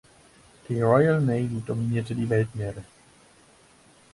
Die 0.67 0.81
Royal 0.81 1.21
Navy 1.21 1.61
dominierte 1.63 2.15
die 2.15 2.27
Weltmeere. 2.27 2.83